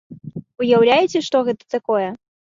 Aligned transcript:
Уяўляеце, 0.63 1.23
што 1.29 1.43
гэта 1.51 1.63
такое?! 1.77 2.09